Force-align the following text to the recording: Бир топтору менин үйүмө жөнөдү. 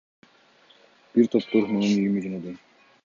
Бир 1.17 1.29
топтору 1.35 1.69
менин 1.75 1.93
үйүмө 2.07 2.25
жөнөдү. 2.25 2.57